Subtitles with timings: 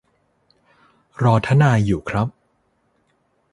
[1.23, 2.27] รอทนายอยู่ครับ